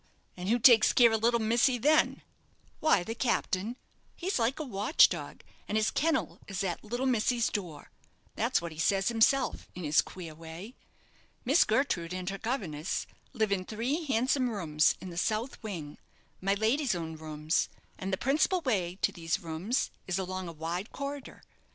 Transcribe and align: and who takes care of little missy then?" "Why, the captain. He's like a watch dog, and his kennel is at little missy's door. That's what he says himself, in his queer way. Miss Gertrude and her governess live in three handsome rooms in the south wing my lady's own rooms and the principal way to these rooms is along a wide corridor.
and 0.35 0.49
who 0.49 0.57
takes 0.57 0.93
care 0.93 1.11
of 1.11 1.21
little 1.21 1.39
missy 1.39 1.77
then?" 1.77 2.23
"Why, 2.79 3.03
the 3.03 3.13
captain. 3.13 3.75
He's 4.15 4.39
like 4.39 4.59
a 4.59 4.63
watch 4.63 5.09
dog, 5.09 5.43
and 5.67 5.77
his 5.77 5.91
kennel 5.91 6.39
is 6.47 6.63
at 6.63 6.83
little 6.83 7.05
missy's 7.05 7.49
door. 7.51 7.91
That's 8.35 8.63
what 8.63 8.71
he 8.71 8.79
says 8.79 9.09
himself, 9.09 9.67
in 9.75 9.83
his 9.83 10.01
queer 10.01 10.33
way. 10.33 10.73
Miss 11.45 11.63
Gertrude 11.65 12.15
and 12.15 12.27
her 12.31 12.39
governess 12.39 13.05
live 13.33 13.51
in 13.51 13.63
three 13.63 14.03
handsome 14.05 14.49
rooms 14.49 14.95
in 14.99 15.11
the 15.11 15.19
south 15.19 15.61
wing 15.61 15.99
my 16.41 16.55
lady's 16.55 16.95
own 16.95 17.15
rooms 17.15 17.69
and 17.99 18.11
the 18.11 18.17
principal 18.17 18.61
way 18.61 18.97
to 19.03 19.11
these 19.11 19.39
rooms 19.41 19.91
is 20.07 20.17
along 20.17 20.47
a 20.47 20.51
wide 20.51 20.91
corridor. 20.91 21.43